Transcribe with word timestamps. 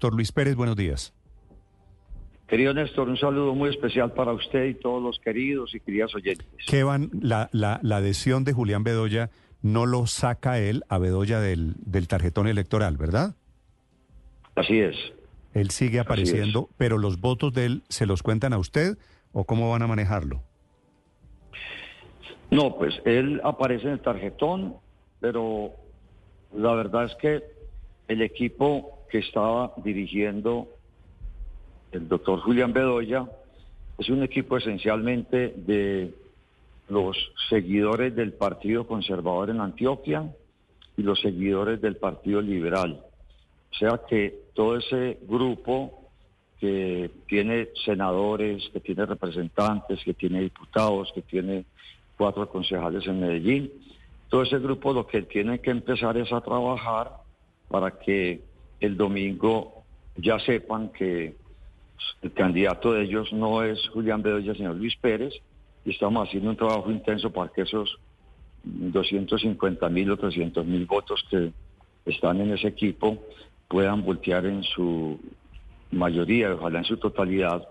Doctor 0.00 0.16
Luis 0.16 0.32
Pérez, 0.32 0.56
buenos 0.56 0.76
días. 0.76 1.12
Querido 2.48 2.72
Néstor, 2.72 3.10
un 3.10 3.18
saludo 3.18 3.54
muy 3.54 3.68
especial 3.68 4.14
para 4.14 4.32
usted 4.32 4.64
y 4.64 4.74
todos 4.74 5.02
los 5.02 5.18
queridos 5.18 5.74
y 5.74 5.80
queridas 5.80 6.14
oyentes. 6.14 6.46
¿Qué 6.66 6.82
van, 6.84 7.10
la, 7.20 7.50
la, 7.52 7.80
la 7.82 7.96
adhesión 7.96 8.42
de 8.44 8.54
Julián 8.54 8.82
Bedoya 8.82 9.28
no 9.60 9.84
lo 9.84 10.06
saca 10.06 10.58
él 10.58 10.84
a 10.88 10.96
Bedoya 10.96 11.38
del, 11.38 11.74
del 11.84 12.08
tarjetón 12.08 12.48
electoral, 12.48 12.96
¿verdad? 12.96 13.34
Así 14.54 14.80
es. 14.80 14.96
Él 15.52 15.68
sigue 15.68 16.00
apareciendo, 16.00 16.70
pero 16.78 16.96
los 16.96 17.20
votos 17.20 17.52
de 17.52 17.66
él 17.66 17.82
se 17.90 18.06
los 18.06 18.22
cuentan 18.22 18.54
a 18.54 18.58
usted 18.58 18.96
o 19.34 19.44
cómo 19.44 19.70
van 19.70 19.82
a 19.82 19.86
manejarlo? 19.86 20.42
No, 22.50 22.74
pues 22.78 22.94
él 23.04 23.42
aparece 23.44 23.88
en 23.88 23.92
el 23.92 24.00
tarjetón, 24.00 24.76
pero 25.20 25.72
la 26.56 26.72
verdad 26.72 27.04
es 27.04 27.14
que 27.16 27.59
el 28.10 28.22
equipo 28.22 29.04
que 29.08 29.18
estaba 29.18 29.72
dirigiendo 29.76 30.66
el 31.92 32.08
doctor 32.08 32.40
Julián 32.40 32.72
Bedoya 32.72 33.24
es 33.98 34.08
un 34.08 34.24
equipo 34.24 34.56
esencialmente 34.56 35.54
de 35.56 36.12
los 36.88 37.16
seguidores 37.48 38.16
del 38.16 38.32
Partido 38.32 38.84
Conservador 38.88 39.50
en 39.50 39.60
Antioquia 39.60 40.28
y 40.96 41.02
los 41.02 41.20
seguidores 41.20 41.80
del 41.80 41.98
Partido 41.98 42.40
Liberal. 42.42 43.00
O 43.70 43.74
sea 43.76 44.00
que 44.08 44.40
todo 44.54 44.76
ese 44.76 45.18
grupo 45.28 46.10
que 46.58 47.12
tiene 47.28 47.68
senadores, 47.84 48.68
que 48.72 48.80
tiene 48.80 49.06
representantes, 49.06 50.02
que 50.04 50.14
tiene 50.14 50.40
diputados, 50.40 51.12
que 51.14 51.22
tiene 51.22 51.64
cuatro 52.16 52.48
concejales 52.48 53.06
en 53.06 53.20
Medellín, 53.20 53.70
todo 54.28 54.42
ese 54.42 54.58
grupo 54.58 54.92
lo 54.92 55.06
que 55.06 55.22
tiene 55.22 55.60
que 55.60 55.70
empezar 55.70 56.16
es 56.16 56.32
a 56.32 56.40
trabajar 56.40 57.19
para 57.70 57.92
que 57.92 58.42
el 58.80 58.96
domingo 58.96 59.84
ya 60.16 60.38
sepan 60.40 60.90
que 60.90 61.36
el 62.22 62.32
candidato 62.32 62.92
de 62.92 63.04
ellos 63.04 63.32
no 63.32 63.62
es 63.62 63.78
Julián 63.88 64.22
Bedoya, 64.22 64.54
sino 64.54 64.74
Luis 64.74 64.96
Pérez, 64.96 65.32
y 65.84 65.90
estamos 65.90 66.28
haciendo 66.28 66.50
un 66.50 66.56
trabajo 66.56 66.90
intenso 66.90 67.30
para 67.30 67.50
que 67.50 67.62
esos 67.62 67.98
250 68.64 69.88
mil 69.88 70.10
o 70.10 70.16
300 70.16 70.66
mil 70.66 70.84
votos 70.86 71.24
que 71.30 71.52
están 72.04 72.40
en 72.40 72.52
ese 72.52 72.68
equipo 72.68 73.22
puedan 73.68 74.04
voltear 74.04 74.44
en 74.46 74.62
su 74.64 75.18
mayoría, 75.92 76.52
ojalá 76.54 76.80
en 76.80 76.84
su 76.84 76.96
totalidad, 76.96 77.66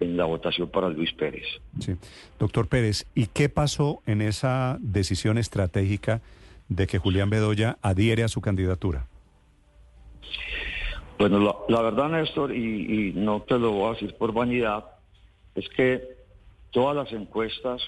en 0.00 0.16
la 0.16 0.24
votación 0.24 0.68
para 0.68 0.88
Luis 0.88 1.12
Pérez. 1.12 1.44
Sí. 1.80 1.94
Doctor 2.38 2.68
Pérez, 2.68 3.06
¿y 3.14 3.26
qué 3.26 3.48
pasó 3.48 4.02
en 4.06 4.20
esa 4.20 4.76
decisión 4.80 5.38
estratégica 5.38 6.20
de 6.68 6.86
que 6.86 6.98
Julián 6.98 7.30
Bedoya 7.30 7.78
adhiere 7.80 8.24
a 8.24 8.28
su 8.28 8.40
candidatura? 8.40 9.06
Bueno, 11.18 11.64
la, 11.68 11.82
verdad, 11.82 12.10
Néstor, 12.10 12.54
y, 12.54 13.12
no 13.14 13.40
te 13.42 13.58
lo 13.58 13.72
voy 13.72 13.88
a 13.88 13.92
decir 13.92 14.14
por 14.14 14.32
vanidad, 14.32 14.84
es 15.54 15.68
que 15.70 16.02
todas 16.70 16.94
las 16.94 17.12
encuestas 17.12 17.82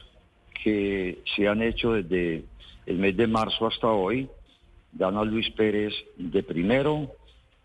que 0.63 1.23
se 1.37 1.47
han 1.47 1.63
hecho 1.63 1.93
desde 1.93 2.45
el 2.87 2.97
mes 2.97 3.17
de 3.17 3.27
marzo 3.27 3.67
hasta 3.67 3.89
hoy 3.89 4.29
dan 4.93 5.17
a 5.17 5.25
Luis 5.25 5.51
Pérez 5.51 5.93
de 6.17 6.43
primero 6.43 7.13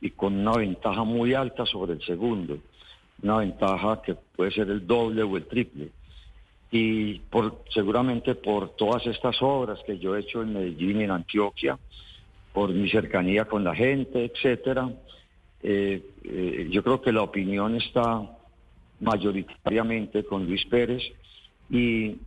y 0.02 0.12
con 0.12 0.38
una 0.38 0.58
ventaja 0.58 1.04
muy 1.04 1.34
alta 1.34 1.66
sobre 1.66 1.94
el 1.94 2.04
segundo 2.04 2.58
una 3.24 3.38
ventaja 3.38 4.02
que 4.02 4.16
puede 4.36 4.52
ser 4.52 4.70
el 4.70 4.86
doble 4.86 5.24
o 5.24 5.38
el 5.38 5.46
triple. 5.46 5.90
Y 6.72 7.20
por, 7.20 7.64
seguramente 7.74 8.36
por 8.36 8.76
todas 8.76 9.06
estas 9.08 9.42
obras 9.42 9.80
que 9.86 9.98
yo 9.98 10.16
he 10.16 10.22
hecho 10.22 10.42
en 10.42 10.54
Medellín 10.54 11.02
y 11.02 11.04
en 11.04 11.12
Antioquia, 11.12 11.78
por 12.52 12.72
mi 12.72 12.90
cercanía 12.90 13.46
con 13.46 13.64
la 13.64 13.76
gente, 13.76 14.26
etcétera, 14.26 14.90
eh, 15.64 16.04
eh, 16.24 16.68
yo 16.70 16.84
creo 16.84 17.02
que 17.02 17.14
la 17.14 17.22
opinión 17.22 17.78
está 17.78 18.22
mayoritariamente 19.00 20.26
con 20.26 20.46
Luis 20.46 20.66
Pérez 20.66 21.02
y 21.70 22.18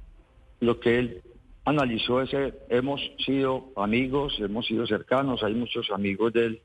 lo 0.61 0.81
que 0.81 0.99
él 0.99 1.23
analizó 1.67 2.23
es 2.23 2.31
que 2.31 2.55
hemos 2.71 3.01
sido 3.25 3.73
amigos, 3.77 4.37
hemos 4.39 4.67
sido 4.67 4.87
cercanos, 4.87 5.43
hay 5.43 5.55
muchos 5.55 5.91
amigos 5.91 6.33
de 6.33 6.47
él 6.47 6.61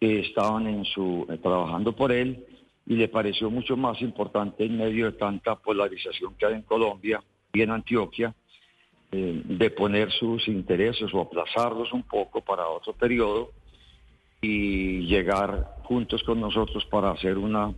que 0.00 0.20
estaban 0.20 0.66
en 0.66 0.84
su 0.84 1.26
eh, 1.28 1.38
trabajando 1.38 1.92
por 1.94 2.10
él 2.10 2.44
y 2.86 2.94
le 2.94 3.08
pareció 3.08 3.50
mucho 3.50 3.76
más 3.76 4.00
importante 4.00 4.64
en 4.64 4.78
medio 4.78 5.06
de 5.06 5.12
tanta 5.12 5.56
polarización 5.56 6.34
que 6.36 6.46
hay 6.46 6.54
en 6.54 6.62
Colombia 6.62 7.22
y 7.52 7.62
en 7.62 7.70
Antioquia, 7.70 8.34
eh, 9.12 9.42
de 9.44 9.70
poner 9.70 10.10
sus 10.12 10.46
intereses 10.48 11.12
o 11.12 11.20
aplazarlos 11.20 11.92
un 11.92 12.02
poco 12.04 12.40
para 12.40 12.66
otro 12.66 12.92
periodo 12.92 13.50
y 14.46 15.06
llegar 15.06 15.76
juntos 15.84 16.22
con 16.22 16.40
nosotros 16.40 16.84
para 16.86 17.10
hacer 17.10 17.36
una 17.36 17.72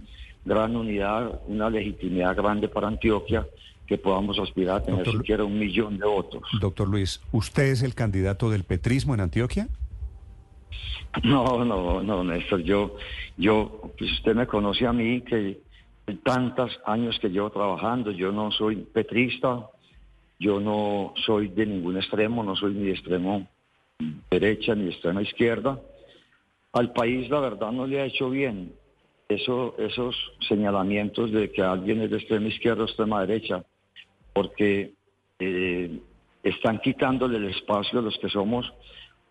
gran 0.44 0.76
unidad, 0.76 1.40
una 1.46 1.70
legitimidad 1.70 2.36
grande 2.36 2.68
para 2.68 2.88
Antioquia, 2.88 3.46
que 3.86 3.96
podamos 3.96 4.38
aspirar 4.38 4.76
a 4.76 4.84
tener 4.84 5.10
siquiera 5.10 5.44
un 5.44 5.58
millón 5.58 5.98
de 5.98 6.06
votos. 6.06 6.42
Doctor 6.60 6.88
Luis, 6.88 7.20
¿usted 7.32 7.64
es 7.64 7.82
el 7.82 7.94
candidato 7.94 8.50
del 8.50 8.64
petrismo 8.64 9.14
en 9.14 9.20
Antioquia? 9.20 9.68
No, 11.24 11.64
no, 11.64 12.02
no, 12.02 12.22
Néstor, 12.22 12.62
yo, 12.62 12.96
yo, 13.38 13.90
pues 13.96 14.12
usted 14.12 14.34
me 14.34 14.46
conoce 14.46 14.86
a 14.86 14.92
mí 14.92 15.22
que 15.22 15.60
tantos 16.22 16.78
años 16.84 17.18
que 17.18 17.30
llevo 17.30 17.50
trabajando, 17.50 18.10
yo 18.10 18.30
no 18.30 18.52
soy 18.52 18.76
petrista, 18.76 19.70
yo 20.38 20.60
no 20.60 21.14
soy 21.24 21.48
de 21.48 21.64
ningún 21.64 21.96
extremo, 21.96 22.42
no 22.42 22.56
soy 22.56 22.74
ni 22.74 22.86
de 22.86 22.92
extremo 22.92 23.48
derecha 24.30 24.74
ni 24.74 24.84
de 24.84 24.90
extrema 24.90 25.22
izquierda. 25.22 25.80
Al 26.72 26.92
país 26.92 27.28
la 27.30 27.40
verdad 27.40 27.72
no 27.72 27.86
le 27.86 28.00
ha 28.00 28.06
hecho 28.06 28.30
bien 28.30 28.72
eso, 29.28 29.74
esos 29.78 30.16
señalamientos 30.48 31.30
de 31.32 31.50
que 31.50 31.62
alguien 31.62 32.02
es 32.02 32.10
de 32.10 32.16
extrema 32.16 32.48
izquierda 32.48 32.82
o 32.82 32.86
extrema 32.86 33.26
derecha, 33.26 33.64
porque 34.32 34.92
eh, 35.38 36.00
están 36.42 36.78
quitándole 36.78 37.36
el 37.38 37.46
espacio 37.46 37.98
a 37.98 38.02
los 38.02 38.16
que 38.18 38.28
somos 38.28 38.72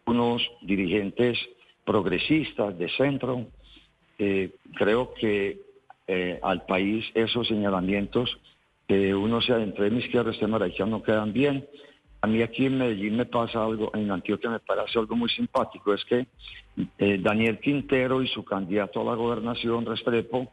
unos 0.05 0.41
dirigentes 0.61 1.37
progresistas 1.83 2.77
de 2.77 2.89
centro. 2.89 3.47
Eh, 4.19 4.51
creo 4.75 5.13
que 5.13 5.59
eh, 6.07 6.39
al 6.41 6.65
país 6.65 7.05
esos 7.13 7.47
señalamientos 7.47 8.37
que 8.87 9.13
uno 9.13 9.41
sea 9.41 9.61
entre 9.61 9.89
mi 9.89 9.99
izquierda 9.99 10.31
y 10.31 10.59
derecha 10.59 10.85
no 10.85 11.03
quedan 11.03 11.33
bien. 11.33 11.67
A 12.21 12.27
mí 12.27 12.41
aquí 12.41 12.65
en 12.65 12.77
Medellín 12.77 13.17
me 13.17 13.25
pasa 13.25 13.63
algo, 13.63 13.91
en 13.93 14.09
Antioquia 14.09 14.49
me 14.49 14.59
parece 14.59 14.97
algo 14.97 15.15
muy 15.15 15.29
simpático, 15.29 15.93
es 15.93 16.03
que 16.05 16.25
eh, 16.97 17.19
Daniel 17.21 17.59
Quintero 17.59 18.23
y 18.23 18.27
su 18.27 18.43
candidato 18.43 19.01
a 19.01 19.05
la 19.05 19.15
gobernación, 19.15 19.85
Restrepo, 19.85 20.51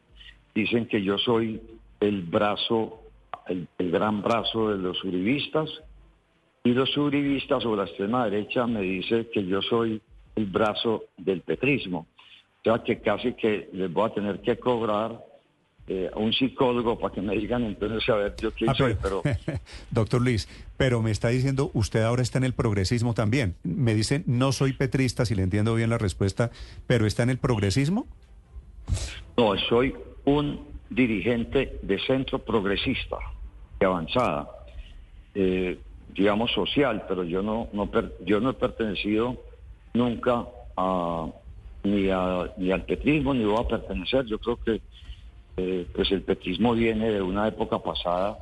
dicen 0.55 0.87
que 0.87 1.03
yo 1.03 1.17
soy 1.19 1.61
el 2.01 2.23
brazo, 2.23 3.01
el, 3.49 3.67
gran 3.79 4.23
brazo 4.23 4.71
de 4.71 4.79
los 4.79 5.03
uribistas, 5.05 5.71
y 6.63 6.73
los 6.73 6.97
uribistas 6.97 7.65
o 7.65 7.77
la 7.77 7.85
extrema 7.85 8.25
derecha 8.25 8.67
me 8.67 8.81
dice 8.81 9.29
que 9.33 9.45
yo 9.45 9.61
soy 9.63 10.01
el 10.37 10.47
brazo 10.47 11.05
del 11.17 11.41
petrismo. 11.43 12.07
O 12.61 12.63
sea 12.65 12.83
que 12.83 13.01
casi 13.01 13.35
que 13.35 13.69
les 13.73 13.93
voy 13.93 14.09
a 14.09 14.15
tener 14.15 14.41
que 14.41 14.59
cobrar 14.59 15.19
eh, 15.87 16.11
a 16.13 16.19
un 16.19 16.33
psicólogo 16.33 16.99
para 16.99 17.15
que 17.15 17.21
me 17.21 17.37
digan 17.37 17.63
entonces 17.65 18.09
a 18.09 18.15
ver 18.15 18.35
yo 18.41 18.51
quién 18.53 18.71
ah, 18.71 18.75
soy. 18.75 18.97
Pero... 19.01 19.23
Doctor 19.91 20.23
Luis, 20.23 20.49
pero 20.77 21.03
me 21.03 21.11
está 21.11 21.29
diciendo, 21.29 21.71
usted 21.75 22.03
ahora 22.03 22.23
está 22.23 22.39
en 22.39 22.45
el 22.45 22.55
progresismo 22.55 23.15
también. 23.15 23.57
Me 23.63 23.95
dice, 23.95 24.23
no 24.27 24.53
soy 24.53 24.73
petrista, 24.73 25.25
si 25.27 25.35
le 25.35 25.43
entiendo 25.43 25.75
bien 25.75 25.91
la 25.91 25.99
respuesta, 25.99 26.51
pero 26.87 27.07
está 27.07 27.23
en 27.23 27.31
el 27.31 27.39
progresismo. 27.39 28.07
No, 29.37 29.57
soy 29.69 29.95
un 30.25 30.61
dirigente 30.91 31.79
de 31.83 31.99
centro 32.01 32.39
progresista, 32.39 33.17
de 33.79 33.87
avanzada. 33.87 34.49
Eh, 35.35 35.79
digamos, 36.15 36.53
social, 36.53 37.05
pero 37.09 37.25
yo 37.25 37.43
no, 37.43 37.69
no 37.73 37.91
yo 38.25 38.41
no 38.41 38.51
he 38.51 38.55
pertenecido 38.55 39.37
nunca 39.95 40.47
a, 40.77 41.27
ni, 41.83 42.09
a, 42.09 42.51
ni 42.57 42.71
al 42.71 42.85
petrismo, 42.85 43.35
ni 43.35 43.45
voy 43.45 43.63
a 43.63 43.69
pertenecer. 43.69 44.25
Yo 44.27 44.39
creo 44.39 44.57
que 44.57 44.81
eh, 45.57 45.87
pues 45.95 46.11
el 46.13 46.23
petrismo 46.23 46.75
viene 46.75 47.11
de 47.11 47.23
una 47.23 47.49
época 47.49 47.79
pasada 47.79 48.39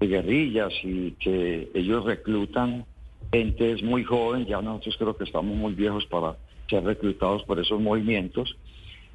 de 0.00 0.06
guerrillas 0.06 0.72
y 0.82 1.12
que 1.12 1.70
ellos 1.74 2.04
reclutan 2.04 2.84
gente 3.32 3.72
es 3.72 3.82
muy 3.82 4.04
joven, 4.04 4.44
ya 4.46 4.60
nosotros 4.60 4.96
creo 4.98 5.16
que 5.16 5.24
estamos 5.24 5.56
muy 5.56 5.72
viejos 5.72 6.04
para 6.06 6.36
ser 6.68 6.84
reclutados 6.84 7.42
por 7.44 7.58
esos 7.58 7.80
movimientos. 7.80 8.56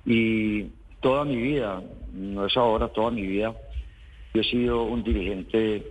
Y 0.05 0.63
toda 1.01 1.25
mi 1.25 1.35
vida, 1.35 1.83
no 2.13 2.45
es 2.45 2.57
ahora, 2.57 2.87
toda 2.87 3.11
mi 3.11 3.21
vida, 3.21 3.55
yo 4.33 4.41
he 4.41 4.43
sido 4.43 4.83
un 4.83 5.03
dirigente 5.03 5.83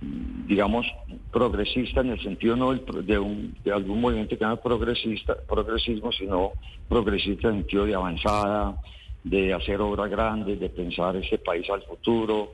digamos, 0.00 0.86
progresista 1.32 2.00
en 2.00 2.10
el 2.10 2.22
sentido 2.22 2.56
no 2.56 2.72
de, 2.72 3.50
de 3.64 3.72
algún 3.72 4.00
movimiento 4.00 4.38
que 4.38 4.44
no 4.44 4.54
es 4.54 4.60
progresista, 4.60 5.36
progresismo, 5.48 6.12
sino 6.12 6.52
progresista 6.88 7.48
en 7.48 7.56
el 7.56 7.60
sentido 7.62 7.84
de 7.84 7.94
avanzada, 7.94 8.76
de 9.24 9.52
hacer 9.52 9.80
obras 9.80 10.10
grandes, 10.10 10.60
de 10.60 10.68
pensar 10.68 11.16
ese 11.16 11.38
país 11.38 11.68
al 11.70 11.82
futuro, 11.82 12.52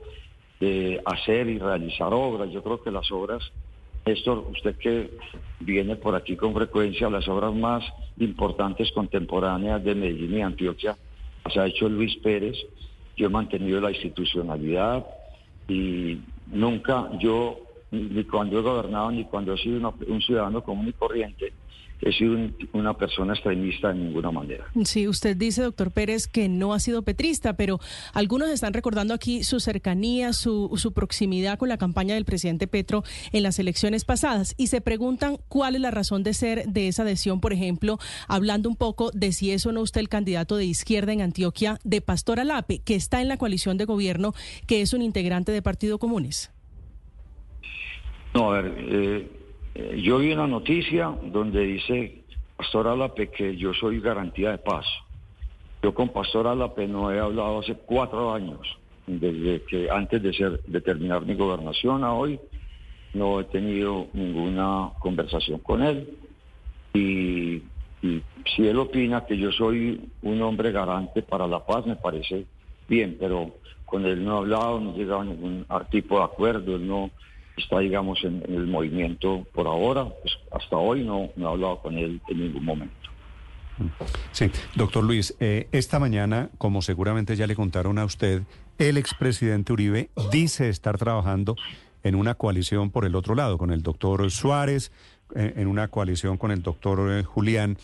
de 0.59 1.01
hacer 1.05 1.47
y 1.47 1.59
realizar 1.59 2.13
obras. 2.13 2.51
Yo 2.51 2.63
creo 2.63 2.81
que 2.81 2.91
las 2.91 3.11
obras, 3.11 3.43
esto, 4.05 4.47
usted 4.51 4.75
que 4.77 5.11
viene 5.59 5.95
por 5.95 6.15
aquí 6.15 6.35
con 6.35 6.53
frecuencia, 6.53 7.09
las 7.09 7.27
obras 7.27 7.53
más 7.53 7.83
importantes 8.19 8.91
contemporáneas 8.91 9.83
de 9.83 9.95
Medellín 9.95 10.37
y 10.37 10.41
Antioquia 10.41 10.95
se 11.51 11.59
ha 11.59 11.67
hecho 11.67 11.89
Luis 11.89 12.15
Pérez. 12.17 12.57
Yo 13.17 13.27
he 13.27 13.29
mantenido 13.29 13.79
la 13.79 13.91
institucionalidad 13.91 15.05
y 15.67 16.19
nunca 16.47 17.09
yo, 17.19 17.59
ni 17.91 18.23
cuando 18.25 18.59
he 18.59 18.61
gobernado, 18.61 19.11
ni 19.11 19.23
cuando 19.25 19.53
he 19.53 19.57
sido 19.57 19.93
un 20.07 20.21
ciudadano 20.21 20.61
común 20.63 20.89
y 20.89 20.93
corriente, 20.93 21.53
he 22.01 22.11
sido 22.11 22.37
una 22.73 22.95
persona 22.95 23.33
extremista 23.33 23.89
de 23.89 23.95
ninguna 23.95 24.31
manera. 24.31 24.65
Sí, 24.83 25.07
usted 25.07 25.35
dice, 25.35 25.61
doctor 25.61 25.91
Pérez, 25.91 26.27
que 26.27 26.49
no 26.49 26.73
ha 26.73 26.79
sido 26.79 27.03
petrista, 27.03 27.55
pero 27.55 27.79
algunos 28.13 28.49
están 28.49 28.73
recordando 28.73 29.13
aquí 29.13 29.43
su 29.43 29.59
cercanía, 29.59 30.33
su, 30.33 30.71
su 30.75 30.93
proximidad 30.93 31.57
con 31.57 31.69
la 31.69 31.77
campaña 31.77 32.15
del 32.15 32.25
presidente 32.25 32.67
Petro 32.67 33.03
en 33.31 33.43
las 33.43 33.59
elecciones 33.59 34.05
pasadas 34.05 34.53
y 34.57 34.67
se 34.67 34.81
preguntan 34.81 35.37
cuál 35.47 35.75
es 35.75 35.81
la 35.81 35.91
razón 35.91 36.23
de 36.23 36.33
ser 36.33 36.67
de 36.67 36.87
esa 36.87 37.03
adhesión, 37.03 37.39
por 37.39 37.53
ejemplo, 37.53 37.97
hablando 38.27 38.69
un 38.69 38.75
poco 38.75 39.11
de 39.11 39.31
si 39.31 39.51
es 39.51 39.65
o 39.65 39.71
no 39.71 39.81
usted 39.81 40.01
el 40.01 40.09
candidato 40.09 40.57
de 40.57 40.65
izquierda 40.65 41.13
en 41.13 41.21
Antioquia 41.21 41.79
de 41.83 42.01
Pastor 42.01 42.39
Alape, 42.39 42.79
que 42.79 42.95
está 42.95 43.21
en 43.21 43.29
la 43.29 43.37
coalición 43.37 43.77
de 43.77 43.85
gobierno, 43.85 44.33
que 44.67 44.81
es 44.81 44.93
un 44.93 45.01
integrante 45.01 45.51
de 45.51 45.61
Partido 45.61 45.97
Comunes. 45.97 46.51
No, 48.33 48.51
a 48.51 48.61
ver, 48.61 48.75
eh, 48.77 49.29
eh, 49.75 50.01
yo 50.01 50.19
vi 50.19 50.31
una 50.31 50.47
noticia 50.47 51.13
donde 51.21 51.59
dice 51.61 52.23
Pastor 52.55 52.87
Alape 52.87 53.29
que 53.29 53.57
yo 53.57 53.73
soy 53.73 53.99
garantía 53.99 54.51
de 54.51 54.57
paz. 54.57 54.85
Yo 55.83 55.93
con 55.93 56.09
Pastor 56.09 56.47
Alape 56.47 56.87
no 56.87 57.11
he 57.11 57.19
hablado 57.19 57.59
hace 57.59 57.75
cuatro 57.75 58.33
años, 58.33 58.61
desde 59.05 59.61
que 59.63 59.89
antes 59.91 60.23
de 60.23 60.33
ser 60.33 60.61
de 60.63 60.79
terminar 60.79 61.25
mi 61.25 61.35
gobernación 61.35 62.05
a 62.05 62.13
hoy, 62.13 62.39
no 63.13 63.41
he 63.41 63.43
tenido 63.45 64.07
ninguna 64.13 64.91
conversación 64.99 65.59
con 65.59 65.83
él. 65.83 66.09
Y, 66.93 67.61
si 68.55 68.67
él 68.67 68.77
opina 68.77 69.25
que 69.25 69.35
yo 69.35 69.51
soy 69.51 69.99
un 70.21 70.41
hombre 70.43 70.71
garante 70.71 71.23
para 71.23 71.47
la 71.47 71.65
paz, 71.65 71.85
me 71.87 71.95
parece 71.95 72.45
bien, 72.87 73.17
pero 73.19 73.55
con 73.83 74.05
él 74.05 74.23
no 74.23 74.35
he 74.35 74.37
hablado, 74.37 74.79
no 74.79 74.93
he 74.93 74.97
llegado 74.97 75.21
a 75.21 75.25
ningún 75.25 75.65
tipo 75.89 76.19
de 76.19 76.25
acuerdo, 76.25 76.77
no 76.77 77.09
está, 77.57 77.79
digamos, 77.79 78.23
en, 78.23 78.43
el 78.47 78.67
movimiento 78.67 79.45
por 79.53 79.67
ahora. 79.67 80.05
Pues 80.05 80.37
hasta 80.51 80.77
hoy 80.77 81.03
no, 81.03 81.29
no 81.35 81.49
he 81.49 81.51
hablado 81.51 81.81
con 81.81 81.97
él 81.97 82.21
en 82.27 82.39
ningún 82.39 82.65
momento. 82.65 82.95
Sí, 84.31 84.49
doctor 84.75 85.03
Luis, 85.03 85.35
eh, 85.39 85.67
esta 85.71 85.99
mañana, 85.99 86.49
como 86.57 86.81
seguramente 86.81 87.35
ya 87.35 87.47
le 87.47 87.55
contaron 87.55 87.97
a 87.97 88.05
usted, 88.05 88.43
el 88.77 88.97
expresidente 88.97 89.73
Uribe 89.73 90.09
dice 90.31 90.69
estar 90.69 90.97
trabajando 90.97 91.55
en 92.03 92.15
una 92.15 92.35
coalición 92.35 92.91
por 92.91 93.05
el 93.05 93.15
otro 93.15 93.35
lado, 93.35 93.57
con 93.57 93.71
el 93.71 93.81
doctor 93.81 94.29
Suárez, 94.31 94.91
eh, 95.35 95.53
en 95.57 95.67
una 95.67 95.89
coalición 95.89 96.37
con 96.37 96.51
el 96.51 96.61
doctor 96.61 97.11
eh, 97.11 97.23
Julián. 97.23 97.77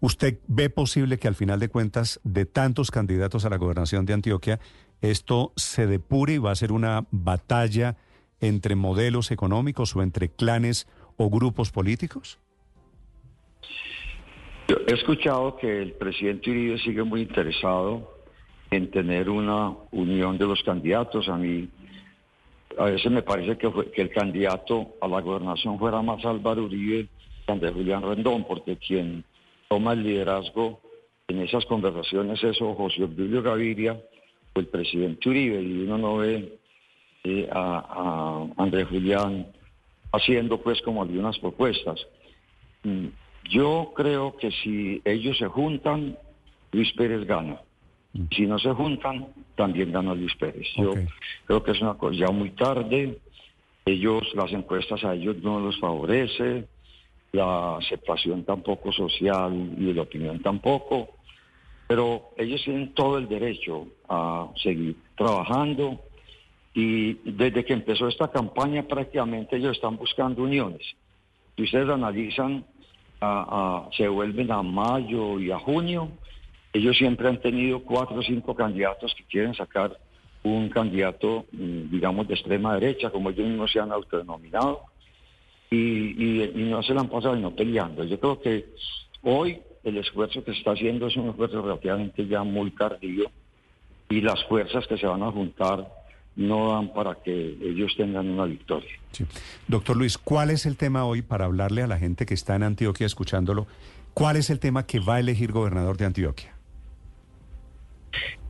¿Usted 0.00 0.38
ve 0.48 0.70
posible 0.70 1.18
que 1.18 1.28
al 1.28 1.36
final 1.36 1.60
de 1.60 1.68
cuentas, 1.68 2.18
de 2.24 2.44
tantos 2.44 2.90
candidatos 2.90 3.44
a 3.44 3.50
la 3.50 3.58
gobernación 3.58 4.06
de 4.06 4.14
Antioquia, 4.14 4.58
esto 5.00 5.52
se 5.56 5.86
depure 5.86 6.34
y 6.34 6.38
va 6.38 6.50
a 6.50 6.56
ser 6.56 6.72
una 6.72 7.06
batalla? 7.10 7.96
Entre 8.42 8.76
modelos 8.76 9.30
económicos 9.30 9.96
o 9.96 10.02
entre 10.02 10.28
clanes 10.28 10.86
o 11.16 11.30
grupos 11.30 11.70
políticos? 11.70 12.38
he 14.86 14.94
escuchado 14.94 15.56
que 15.56 15.82
el 15.82 15.92
presidente 15.92 16.50
Uribe 16.50 16.78
sigue 16.78 17.02
muy 17.02 17.22
interesado 17.22 18.18
en 18.70 18.90
tener 18.90 19.28
una 19.28 19.74
unión 19.90 20.38
de 20.38 20.46
los 20.46 20.62
candidatos. 20.62 21.28
A 21.28 21.36
mí 21.36 21.68
a 22.78 22.84
veces 22.84 23.10
me 23.10 23.22
parece 23.22 23.58
que, 23.58 23.70
que 23.94 24.02
el 24.02 24.10
candidato 24.10 24.94
a 25.00 25.08
la 25.08 25.20
gobernación 25.20 25.78
fuera 25.78 26.00
más 26.00 26.24
Álvaro 26.24 26.64
Uribe 26.64 27.08
que 27.46 27.72
Julián 27.72 28.02
Rendón, 28.02 28.44
porque 28.44 28.76
quien 28.76 29.24
toma 29.68 29.92
el 29.92 30.02
liderazgo 30.02 30.80
en 31.28 31.40
esas 31.40 31.64
conversaciones 31.66 32.42
es 32.42 32.60
o 32.60 32.74
José 32.74 33.04
Obdulio 33.04 33.42
Gaviria 33.42 34.00
o 34.54 34.60
el 34.60 34.66
presidente 34.66 35.28
Uribe, 35.28 35.60
y 35.60 35.82
uno 35.82 35.98
no 35.98 36.16
ve 36.18 36.58
a, 37.50 38.46
Andrés 38.56 38.88
Julián 38.88 39.46
haciendo 40.12 40.60
pues 40.60 40.80
como 40.82 41.02
algunas 41.02 41.38
propuestas. 41.38 42.00
Mm, 42.82 43.06
yo 43.50 43.92
creo 43.94 44.36
que 44.36 44.50
si 44.50 45.00
ellos 45.04 45.38
se 45.38 45.46
juntan, 45.46 46.16
Luis 46.72 46.92
Pérez 46.94 47.26
gana. 47.26 47.60
Mm. 48.12 48.24
Si 48.34 48.46
no 48.46 48.58
se 48.58 48.72
juntan, 48.72 49.28
también 49.54 49.92
gana 49.92 50.14
Luis 50.14 50.34
Pérez. 50.36 50.66
Yo 50.76 50.94
creo 51.46 51.62
que 51.62 51.72
es 51.72 51.80
una 51.80 51.94
cosa 51.94 52.16
ya 52.16 52.30
muy 52.30 52.50
tarde. 52.50 53.18
Ellos, 53.84 54.22
las 54.34 54.52
encuestas 54.52 55.02
a 55.04 55.14
ellos 55.14 55.36
no 55.42 55.58
los 55.58 55.78
favorece, 55.80 56.68
la 57.32 57.78
aceptación 57.78 58.44
tampoco 58.44 58.92
social 58.92 59.74
y 59.76 59.86
de 59.86 59.94
la 59.94 60.02
opinión 60.02 60.40
tampoco, 60.40 61.08
pero 61.88 62.30
ellos 62.36 62.62
tienen 62.62 62.94
todo 62.94 63.18
el 63.18 63.28
derecho 63.28 63.88
a 64.08 64.48
seguir 64.62 64.96
trabajando 65.16 66.00
y 66.74 67.14
desde 67.30 67.64
que 67.64 67.74
empezó 67.74 68.08
esta 68.08 68.28
campaña 68.28 68.82
prácticamente 68.84 69.56
ellos 69.56 69.76
están 69.76 69.96
buscando 69.96 70.42
uniones. 70.42 70.82
Si 71.56 71.64
ustedes 71.64 71.88
analizan, 71.88 72.64
se 73.96 74.08
vuelven 74.08 74.50
a 74.50 74.62
mayo 74.62 75.38
y 75.38 75.50
a 75.50 75.58
junio, 75.58 76.08
ellos 76.72 76.96
siempre 76.96 77.28
han 77.28 77.40
tenido 77.40 77.80
cuatro 77.80 78.16
o 78.16 78.22
cinco 78.22 78.54
candidatos 78.54 79.14
que 79.14 79.24
quieren 79.24 79.54
sacar 79.54 79.96
un 80.44 80.70
candidato, 80.70 81.44
mm, 81.52 81.90
digamos, 81.90 82.26
de 82.26 82.34
extrema 82.34 82.74
derecha, 82.74 83.10
como 83.10 83.30
ellos 83.30 83.46
mismos 83.46 83.70
se 83.70 83.78
han 83.78 83.92
autodenominado, 83.92 84.80
y, 85.70 85.76
y, 85.76 86.64
no 86.64 86.82
se 86.82 86.94
la 86.94 87.02
han 87.02 87.08
pasado 87.08 87.36
no 87.36 87.54
peleando. 87.54 88.04
Yo 88.04 88.18
creo 88.18 88.40
que 88.40 88.66
hoy 89.22 89.60
el 89.84 89.98
esfuerzo 89.98 90.42
que 90.42 90.52
se 90.52 90.58
está 90.58 90.72
haciendo 90.72 91.06
es 91.06 91.16
un 91.16 91.30
esfuerzo 91.30 91.62
relativamente 91.62 92.26
ya 92.26 92.42
muy 92.42 92.70
tardío, 92.72 93.30
y 94.08 94.20
las 94.20 94.42
fuerzas 94.44 94.86
que 94.86 94.98
se 94.98 95.06
van 95.06 95.22
a 95.22 95.30
juntar 95.30 95.86
no 96.36 96.72
dan 96.72 96.92
para 96.92 97.16
que 97.16 97.32
ellos 97.32 97.92
tengan 97.96 98.28
una 98.28 98.44
victoria. 98.44 98.90
Doctor 99.68 99.96
Luis, 99.96 100.18
¿cuál 100.18 100.50
es 100.50 100.66
el 100.66 100.76
tema 100.76 101.04
hoy 101.04 101.22
para 101.22 101.44
hablarle 101.44 101.82
a 101.82 101.86
la 101.86 101.98
gente 101.98 102.26
que 102.26 102.34
está 102.34 102.56
en 102.56 102.62
Antioquia 102.62 103.06
escuchándolo? 103.06 103.66
¿Cuál 104.14 104.36
es 104.36 104.50
el 104.50 104.58
tema 104.58 104.86
que 104.86 105.00
va 105.00 105.16
a 105.16 105.20
elegir 105.20 105.52
gobernador 105.52 105.96
de 105.96 106.06
Antioquia? 106.06 106.54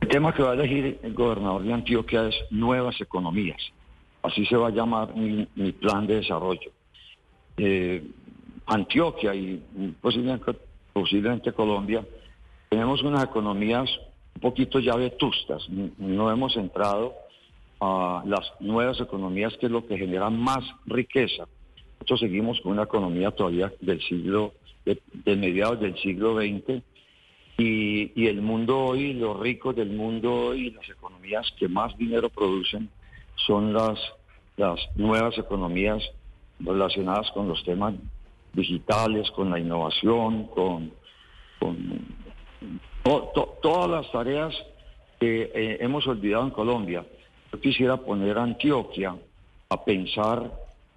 El 0.01 0.07
tema 0.09 0.33
que 0.33 0.43
va 0.43 0.51
a 0.51 0.53
elegir 0.53 0.99
el 1.01 1.13
gobernador 1.13 1.63
de 1.63 1.73
Antioquia 1.73 2.27
es 2.27 2.35
nuevas 2.51 2.99
economías. 2.99 3.61
Así 4.21 4.45
se 4.45 4.55
va 4.55 4.67
a 4.67 4.71
llamar 4.71 5.15
mi, 5.15 5.71
plan 5.73 6.07
de 6.07 6.15
desarrollo. 6.15 6.71
Eh, 7.57 8.03
Antioquia 8.65 9.35
y 9.35 9.61
posiblemente, 10.01 10.55
posiblemente 10.93 11.51
Colombia 11.51 12.05
tenemos 12.69 13.03
unas 13.03 13.23
economías 13.23 13.89
un 14.35 14.41
poquito 14.41 14.79
ya 14.79 14.95
vetustas. 14.95 15.69
No 15.69 16.31
hemos 16.31 16.55
entrado 16.57 17.13
las 18.25 18.51
nuevas 18.59 18.99
economías, 18.99 19.55
que 19.57 19.67
es 19.67 19.71
lo 19.71 19.85
que 19.85 19.97
genera 19.97 20.29
más 20.29 20.63
riqueza. 20.85 21.47
Nosotros 21.93 22.19
seguimos 22.19 22.59
con 22.61 22.73
una 22.73 22.83
economía 22.83 23.31
todavía 23.31 23.71
del 23.81 24.01
siglo, 24.01 24.53
de, 24.85 24.99
mediados 25.35 25.79
del 25.79 25.97
siglo 25.97 26.35
XX, 26.35 26.83
y, 27.57 28.27
el 28.27 28.41
mundo 28.41 28.79
hoy, 28.79 29.13
los 29.13 29.39
ricos 29.39 29.75
del 29.75 29.91
mundo 29.91 30.33
hoy, 30.33 30.71
las 30.71 30.89
economías 30.89 31.45
que 31.57 31.67
más 31.67 31.95
dinero 31.97 32.29
producen 32.29 32.89
son 33.35 33.73
las, 33.73 33.99
las 34.57 34.79
nuevas 34.95 35.37
economías 35.37 36.03
relacionadas 36.59 37.29
con 37.31 37.47
los 37.47 37.63
temas 37.63 37.93
digitales, 38.53 39.29
con 39.31 39.49
la 39.49 39.59
innovación, 39.59 40.47
con, 40.47 40.91
todas 43.61 43.89
las 43.89 44.11
tareas 44.11 44.53
que 45.19 45.43
eh, 45.53 45.77
hemos 45.79 46.05
olvidado 46.07 46.43
en 46.43 46.51
Colombia. 46.51 47.05
Yo 47.53 47.59
quisiera 47.59 47.97
poner 47.97 48.39
a 48.39 48.43
Antioquia 48.43 49.15
a 49.69 49.85
pensar 49.85 50.51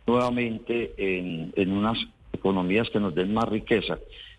nuevamente 0.07 0.95
en, 0.97 1.71
unas 1.71 1.99
economías 2.33 2.89
que 2.89 2.99
nos 2.99 3.15
den 3.15 3.35
más 3.35 3.47
riqueza. 3.47 3.99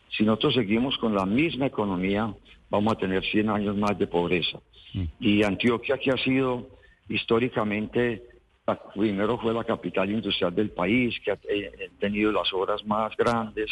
Si 0.09 0.23
nosotros 0.23 0.55
seguimos 0.55 0.97
con 0.97 1.13
la 1.13 1.27
misma 1.27 1.67
economía, 1.67 2.33
vamos 2.71 2.93
a 2.93 2.97
tener 2.97 3.23
100 3.23 3.49
años 3.51 3.77
más 3.77 3.99
de 3.99 4.07
pobreza. 4.07 4.57
Mm. 4.95 5.03
Y 5.19 5.43
Antioquia, 5.43 5.99
que 5.99 6.09
ha 6.09 6.17
sido 6.17 6.69
históricamente, 7.07 8.23
primero 8.95 9.37
fue 9.37 9.53
la 9.53 9.63
capital 9.63 10.09
industrial 10.09 10.55
del 10.55 10.71
país, 10.71 11.15
que 11.23 11.31
ha 11.31 11.37
eh, 11.47 11.91
tenido 11.99 12.31
las 12.31 12.51
obras 12.51 12.83
más 12.83 13.15
grandes 13.15 13.69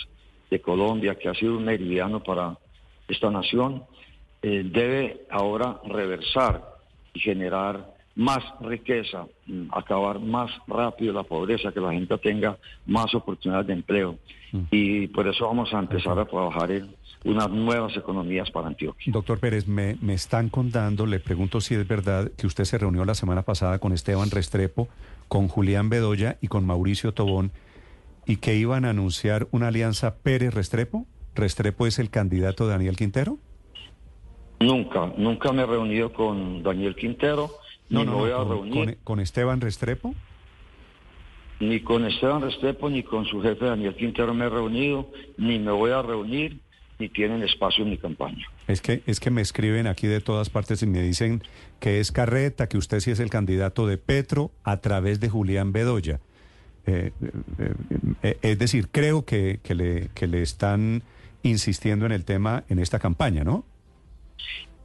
de 0.52 0.62
Colombia, 0.62 1.16
que 1.16 1.30
ha 1.30 1.34
sido 1.34 1.58
un 1.58 1.66
meridiano 1.66 2.22
para 2.22 2.56
esta 3.08 3.32
nación, 3.32 3.84
eh, 4.44 4.62
debe 4.66 5.26
ahora 5.32 5.80
reversar 5.86 6.64
y 7.12 7.20
generar 7.20 7.95
más 8.16 8.40
riqueza, 8.62 9.26
mm, 9.46 9.68
acabar 9.72 10.20
más 10.20 10.50
rápido 10.68 11.14
la 11.14 11.24
pobreza, 11.24 11.72
que 11.72 11.82
la 11.82 11.92
gente 11.92 12.18
tenga 12.18 12.58
más 12.86 13.14
oportunidades 13.14 13.68
de 13.68 13.74
empleo. 13.74 14.18
Mm. 14.52 14.62
Y 14.72 15.08
por 15.08 15.28
eso 15.28 15.46
vamos 15.46 15.74
a 15.74 15.80
empezar 15.80 16.18
a 16.18 16.26
trabajar 16.26 16.72
en 16.72 16.96
unas 17.26 17.50
nuevas 17.50 17.96
economías 17.98 18.50
para 18.52 18.68
Antioquia. 18.68 19.12
Doctor 19.12 19.40
Pérez, 19.40 19.68
me, 19.68 19.98
me 20.02 20.14
están 20.14 20.50
contando, 20.50 21.06
le 21.06 21.20
pregunto 21.20 21.60
si 21.60 21.76
es 21.76 21.88
verdad 21.88 22.32
que 22.38 22.48
usted 22.48 22.64
se 22.64 22.78
reunió 22.78 23.04
la 23.04 23.16
semana 23.16 23.42
pasada 23.42 23.80
con 23.80 23.92
Esteban 23.92 24.32
Restrepo, 24.32 24.88
con 25.28 25.48
Julián 25.48 25.90
Bedoya 25.90 26.38
y 26.40 26.48
con 26.48 26.66
Mauricio 26.66 27.14
Tobón, 27.14 27.52
y 28.26 28.38
que 28.38 28.56
iban 28.56 28.86
a 28.86 28.92
anunciar 28.92 29.48
una 29.52 29.68
alianza 29.68 30.18
Pérez-Restrepo. 30.18 31.06
¿Restrepo 31.36 31.86
es 31.86 32.00
el 32.00 32.10
candidato 32.10 32.66
de 32.66 32.72
Daniel 32.72 32.96
Quintero? 32.96 33.38
Nunca, 34.60 35.12
nunca 35.18 35.52
me 35.52 35.64
he 35.64 35.66
reunido 35.66 36.14
con 36.14 36.64
Daniel 36.64 36.96
Quintero, 36.96 37.52
ni 37.90 37.98
No, 37.98 38.06
no, 38.06 38.12
me 38.12 38.18
voy 38.18 38.30
no, 38.32 38.36
a 38.36 38.40
con, 38.40 38.50
reunir 38.50 38.74
con- 38.86 38.96
con 39.04 39.20
Esteban 39.20 39.62
Restrepo. 39.62 40.14
ni 41.60 41.80
con 41.82 42.06
Esteban 42.06 42.42
Restrepo, 42.42 42.90
ni 42.90 43.04
con 43.04 43.26
su 43.26 43.42
jefe 43.42 43.66
Daniel 43.66 43.96
Quintero 43.96 44.34
me 44.34 44.46
he 44.46 44.50
reunido, 44.50 45.10
ni 45.38 45.58
me 45.60 45.72
voy 45.72 45.92
a 45.92 46.02
reunir, 46.02 46.60
ni 47.00 47.10
tienen 47.10 47.44
espacio 47.44 47.84
en 47.84 47.92
mi 47.92 47.98
campaña. 47.98 48.46
Es 48.68 48.82
que, 48.82 49.04
es 49.06 49.20
que 49.20 49.30
me 49.30 49.42
escriben 49.42 49.86
aquí 49.88 50.08
de 50.08 50.22
todas 50.22 50.50
partes 50.50 50.82
y 50.84 50.88
me 50.88 51.02
dicen 51.02 51.44
que 51.80 52.00
es 52.00 52.12
carreta, 52.12 52.68
que 52.68 52.78
usted 52.78 53.00
sí 53.00 53.12
es 53.12 53.20
el 53.20 53.30
candidato 53.30 53.86
de 53.88 53.98
Petro 53.98 54.52
a 54.64 54.78
través 54.82 55.20
de 55.20 55.30
Julián 55.30 55.72
Bedoya. 55.72 56.20
Eh, 56.88 57.12
eh, 57.60 57.74
eh, 58.24 58.38
es 58.42 58.60
decir, 58.60 58.90
creo 58.92 59.26
que, 59.26 59.60
que 59.64 59.76
le, 59.76 60.10
que 60.14 60.28
le 60.28 60.42
están 60.42 61.04
insistiendo 61.44 62.06
en 62.06 62.12
el 62.12 62.26
tema 62.26 62.64
en 62.70 62.80
esta 62.80 63.00
campaña, 63.00 63.44
¿no? 63.44 63.66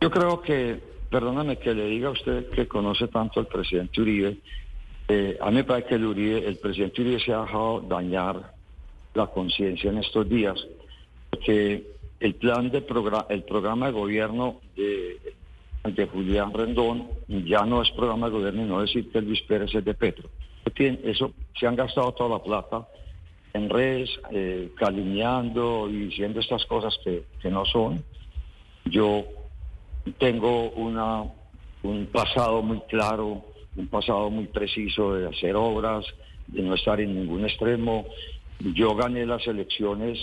Yo 0.01 0.11
creo 0.11 0.41
que, 0.41 0.81
perdóname 1.11 1.59
que 1.59 1.75
le 1.75 1.87
diga 1.87 2.09
a 2.09 2.13
usted 2.13 2.49
que 2.51 2.69
conoce 2.69 3.09
tanto 3.09 3.41
al 3.41 3.47
presidente 3.47 4.01
Uribe, 4.01 4.39
eh, 5.09 5.37
a 5.41 5.51
mí 5.51 5.57
me 5.57 5.65
parece 5.65 5.89
que 5.89 5.95
el, 5.97 6.07
Uribe, 6.07 6.47
el 6.47 6.57
presidente 6.59 7.03
Uribe 7.03 7.21
se 7.21 7.33
ha 7.33 7.43
dejado 7.43 7.81
dañar 7.81 8.55
la 9.15 9.27
conciencia 9.27 9.91
en 9.91 9.99
estos 9.99 10.29
días, 10.29 10.65
porque 11.29 11.85
el 12.21 12.35
plan 12.37 12.71
de 12.71 12.81
programa, 12.81 13.27
el 13.29 13.43
programa 13.43 13.87
de 13.87 13.93
gobierno 13.93 14.61
de, 14.77 15.19
de 15.85 16.07
Julián 16.07 16.55
Rendón 16.55 17.09
ya 17.27 17.65
no 17.67 17.83
es 17.83 17.91
programa 17.91 18.29
de 18.29 18.33
gobierno 18.33 18.63
y 18.63 18.69
no 18.69 18.81
decir 18.81 19.11
que 19.11 19.21
Luis 19.21 19.43
Pérez 19.43 19.75
es 19.75 19.85
de 19.85 19.95
Petro. 19.95 20.29
Eso 20.77 21.33
se 21.59 21.67
han 21.67 21.77
gastado 21.77 22.13
toda 22.13 22.39
la 22.39 22.43
plata 22.43 22.87
en 23.53 23.69
redes, 23.69 24.09
eh, 24.31 24.71
calumniando 24.77 25.91
y 25.91 26.07
diciendo 26.07 26.39
estas 26.39 26.65
cosas 26.67 26.97
que 27.05 27.51
no 27.51 27.67
son. 27.67 28.03
Yo 28.85 29.25
tengo 30.19 30.71
un 30.71 32.07
pasado 32.13 32.63
muy 32.63 32.81
claro, 32.89 33.45
un 33.77 33.89
pasado 33.89 34.31
muy 34.31 34.47
preciso 34.47 35.15
de 35.15 35.29
hacer 35.29 35.57
obras, 35.57 36.05
de 36.47 36.63
no 36.63 36.75
estar 36.75 37.01
en 37.01 37.15
ningún 37.15 37.45
extremo. 37.45 38.07
Yo 38.61 38.95
gané 38.95 39.27
las 39.27 39.47
elecciones 39.47 40.19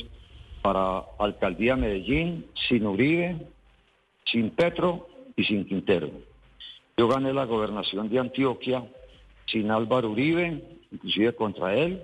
para 0.62 1.03
alcaldía 1.20 1.75
de 1.75 1.82
Medellín 1.82 2.46
sin 2.67 2.86
Uribe, 2.86 3.38
sin 4.32 4.50
Petro 4.51 5.08
y 5.36 5.44
sin 5.44 5.65
Quintero. 5.65 6.10
Yo 6.98 7.08
gané 7.08 7.34
la 7.34 7.46
gobernación 7.46 8.10
de 8.10 8.20
Antioquia 8.20 8.84
sin 9.46 9.72
Álvaro 9.72 10.12
Uribe, 10.12 10.62
inclusive 10.91 11.34
contra 11.34 11.75
él. 11.75 12.03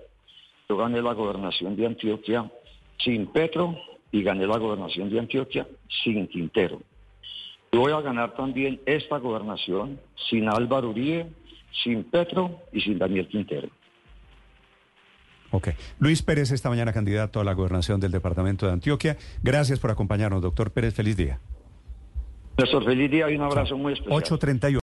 Yo 0.69 0.77
gané 0.77 1.01
la 1.01 1.13
gobernación 1.13 1.75
de 1.75 1.85
Antioquia 1.85 2.49
sin 3.03 3.27
Petro 3.27 3.75
y 4.11 4.23
gané 4.23 4.47
la 4.47 4.57
gobernación 4.57 5.09
de 5.09 5.19
Antioquia 5.19 5.67
sin 6.03 6.27
Quintero. 6.27 6.79
Voy 7.73 7.91
a 7.91 8.01
ganar 8.01 8.35
también 8.35 8.79
esta 8.85 9.17
gobernación 9.17 9.99
sin 10.29 10.47
Álvaro 10.47 10.91
Uribe, 10.91 11.27
sin 11.83 12.03
Petro 12.03 12.61
y 12.71 12.81
sin 12.81 12.99
Daniel 12.99 13.27
Quintero. 13.27 13.67
Ok. 15.49 15.69
Luis 15.99 16.21
Pérez, 16.21 16.51
esta 16.51 16.69
mañana 16.69 16.93
candidato 16.93 17.39
a 17.39 17.43
la 17.43 17.53
gobernación 17.53 17.99
del 17.99 18.11
departamento 18.11 18.67
de 18.67 18.73
Antioquia. 18.73 19.17
Gracias 19.41 19.79
por 19.79 19.89
acompañarnos, 19.89 20.41
doctor 20.41 20.71
Pérez. 20.71 20.93
Feliz 20.93 21.17
día. 21.17 21.39
Néstor, 22.57 22.85
feliz 22.85 23.09
día 23.09 23.29
y 23.31 23.35
un 23.35 23.41
abrazo 23.41 23.75
muy 23.75 23.93
especial. 23.93 24.21
8.38. 24.21 24.71